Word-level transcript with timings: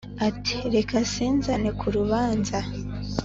Ati: 0.27 0.55
"Reka 0.75 0.95
nsizane 1.05 1.69
ku 1.79 1.87
rubanza, 1.95 2.57